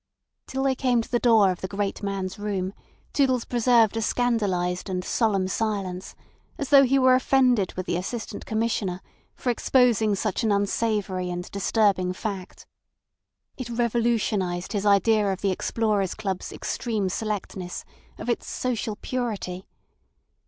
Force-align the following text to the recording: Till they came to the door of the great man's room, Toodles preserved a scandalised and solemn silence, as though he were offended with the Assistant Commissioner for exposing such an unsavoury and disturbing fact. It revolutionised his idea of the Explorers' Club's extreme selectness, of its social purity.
Till 0.47 0.63
they 0.63 0.73
came 0.73 1.03
to 1.03 1.11
the 1.11 1.19
door 1.19 1.51
of 1.51 1.61
the 1.61 1.67
great 1.67 2.01
man's 2.01 2.39
room, 2.39 2.73
Toodles 3.13 3.45
preserved 3.45 3.95
a 3.95 4.01
scandalised 4.01 4.89
and 4.89 5.05
solemn 5.05 5.47
silence, 5.47 6.15
as 6.57 6.69
though 6.69 6.81
he 6.81 6.97
were 6.97 7.13
offended 7.13 7.73
with 7.75 7.85
the 7.85 7.97
Assistant 7.97 8.43
Commissioner 8.47 9.01
for 9.35 9.51
exposing 9.51 10.15
such 10.15 10.43
an 10.43 10.51
unsavoury 10.51 11.29
and 11.29 11.51
disturbing 11.51 12.13
fact. 12.13 12.65
It 13.57 13.69
revolutionised 13.69 14.73
his 14.73 14.87
idea 14.87 15.31
of 15.31 15.41
the 15.41 15.51
Explorers' 15.51 16.15
Club's 16.15 16.51
extreme 16.51 17.07
selectness, 17.07 17.85
of 18.17 18.27
its 18.27 18.49
social 18.49 18.95
purity. 19.03 19.67